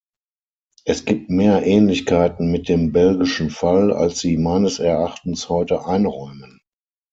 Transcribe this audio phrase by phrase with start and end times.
[0.83, 6.59] Es gibt mehr Ähnlichkeiten mit dem belgischen Fall, als Sie meines Erachtens heute einräumen.